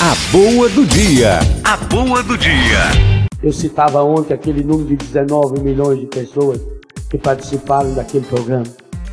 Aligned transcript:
A 0.00 0.14
boa 0.30 0.68
do 0.68 0.86
dia. 0.86 1.40
A 1.64 1.76
boa 1.76 2.22
do 2.22 2.38
dia. 2.38 3.26
Eu 3.42 3.52
citava 3.52 4.00
ontem 4.00 4.32
aquele 4.32 4.62
número 4.62 4.90
de 4.90 4.94
19 4.94 5.60
milhões 5.60 5.98
de 5.98 6.06
pessoas 6.06 6.60
que 7.10 7.18
participaram 7.18 7.92
daquele 7.94 8.24
programa. 8.24 8.62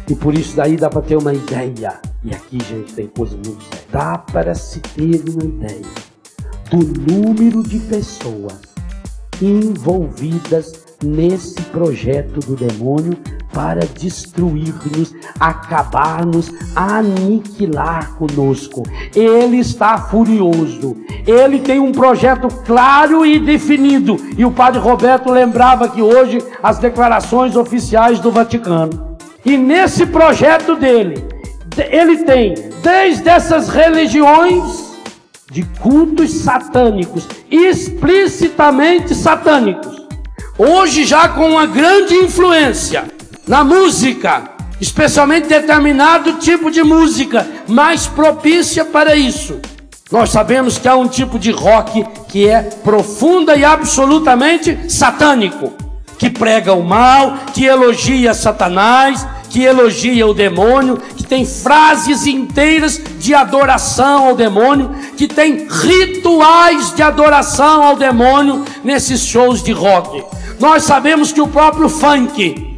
E 0.07 0.13
por 0.13 0.35
isso 0.35 0.55
daí 0.55 0.77
dá 0.77 0.87
para 0.87 1.01
ter 1.01 1.15
uma 1.15 1.33
ideia. 1.33 1.99
E 2.23 2.31
aqui, 2.31 2.59
gente, 2.69 2.93
tem 2.93 3.07
coisa 3.07 3.35
muito 3.35 3.63
séria. 3.63 3.87
Dá 3.91 4.19
para 4.19 4.53
se 4.53 4.79
ter 4.79 5.23
uma 5.27 5.43
ideia 5.43 5.81
do 6.69 6.77
número 7.11 7.63
de 7.63 7.79
pessoas 7.79 8.61
envolvidas 9.41 10.85
nesse 11.03 11.59
projeto 11.63 12.39
do 12.41 12.55
demônio 12.55 13.17
para 13.55 13.85
destruir-nos, 13.85 15.15
acabar-nos, 15.39 16.51
aniquilar 16.75 18.13
conosco. 18.15 18.83
Ele 19.15 19.59
está 19.59 19.97
furioso. 19.97 20.97
Ele 21.25 21.59
tem 21.59 21.79
um 21.79 21.93
projeto 21.93 22.49
claro 22.65 23.25
e 23.25 23.39
definido. 23.39 24.17
E 24.37 24.43
o 24.43 24.51
padre 24.51 24.81
Roberto 24.81 25.31
lembrava 25.31 25.87
que 25.87 26.01
hoje 26.01 26.43
as 26.61 26.79
declarações 26.79 27.55
oficiais 27.55 28.19
do 28.19 28.29
Vaticano. 28.29 29.15
E 29.45 29.57
nesse 29.57 30.05
projeto 30.05 30.75
dele, 30.75 31.23
ele 31.77 32.17
tem 32.25 32.55
desde 32.83 33.29
essas 33.29 33.69
religiões 33.69 34.83
de 35.49 35.63
cultos 35.79 36.31
satânicos, 36.41 37.25
explicitamente 37.49 39.15
satânicos 39.15 39.95
hoje 40.57 41.03
já 41.03 41.27
com 41.27 41.49
uma 41.49 41.65
grande 41.65 42.15
influência 42.15 43.14
na 43.47 43.63
música, 43.63 44.49
especialmente 44.81 45.47
determinado 45.47 46.33
tipo 46.33 46.71
de 46.71 46.83
música 46.83 47.47
mais 47.67 48.07
propícia 48.07 48.83
para 48.83 49.15
isso. 49.15 49.59
Nós 50.11 50.29
sabemos 50.29 50.77
que 50.77 50.87
há 50.87 50.95
um 50.95 51.07
tipo 51.07 51.39
de 51.39 51.51
rock 51.51 52.05
que 52.27 52.47
é 52.47 52.61
profunda 52.61 53.55
e 53.55 53.65
absolutamente 53.65 54.91
satânico, 54.91 55.73
que 56.17 56.29
prega 56.29 56.73
o 56.73 56.83
mal, 56.83 57.37
que 57.53 57.65
elogia 57.65 58.33
Satanás, 58.33 59.25
que 59.49 59.63
elogia 59.63 60.27
o 60.27 60.33
demônio, 60.33 60.97
que 61.15 61.23
tem 61.23 61.45
frases 61.45 62.27
inteiras 62.27 63.01
de 63.19 63.33
adoração 63.33 64.27
ao 64.27 64.35
demônio, 64.35 64.91
que 65.17 65.27
tem 65.27 65.67
rituais 65.67 66.93
de 66.93 67.01
adoração 67.01 67.83
ao 67.83 67.95
demônio 67.95 68.63
nesses 68.83 69.25
shows 69.25 69.63
de 69.63 69.71
rock. 69.71 70.23
Nós 70.59 70.83
sabemos 70.83 71.31
que 71.31 71.41
o 71.41 71.47
próprio 71.47 71.89
funk 71.89 72.74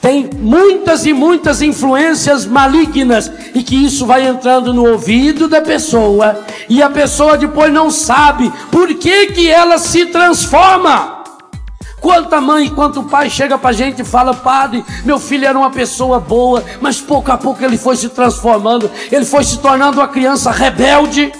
tem 0.00 0.30
muitas 0.32 1.06
e 1.06 1.12
muitas 1.12 1.60
influências 1.60 2.46
malignas 2.46 3.30
e 3.52 3.62
que 3.64 3.74
isso 3.74 4.06
vai 4.06 4.26
entrando 4.26 4.72
no 4.72 4.88
ouvido 4.88 5.48
da 5.48 5.60
pessoa 5.60 6.40
e 6.68 6.80
a 6.80 6.88
pessoa 6.88 7.36
depois 7.36 7.72
não 7.72 7.90
sabe 7.90 8.52
por 8.70 8.94
que 8.94 9.26
que 9.26 9.50
ela 9.50 9.76
se 9.76 10.06
transforma. 10.06 11.24
Quanta 12.00 12.40
mãe 12.40 12.68
quanto 12.68 13.02
pai 13.02 13.28
chega 13.28 13.58
para 13.58 13.70
a 13.70 13.72
gente 13.72 14.02
e 14.02 14.04
fala, 14.04 14.32
padre, 14.32 14.84
meu 15.04 15.18
filho 15.18 15.46
era 15.46 15.58
uma 15.58 15.70
pessoa 15.70 16.20
boa, 16.20 16.64
mas 16.80 17.00
pouco 17.00 17.32
a 17.32 17.36
pouco 17.36 17.64
ele 17.64 17.76
foi 17.76 17.96
se 17.96 18.08
transformando, 18.08 18.88
ele 19.10 19.24
foi 19.24 19.42
se 19.42 19.58
tornando 19.58 19.98
uma 19.98 20.06
criança 20.06 20.52
rebelde. 20.52 21.32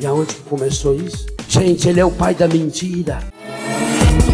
E 0.00 0.06
aonde 0.06 0.34
começou 0.48 0.96
isso? 0.96 1.26
Gente, 1.48 1.88
ele 1.88 2.00
é 2.00 2.04
o 2.04 2.10
pai 2.10 2.34
da 2.34 2.48
mentira. 2.48 3.20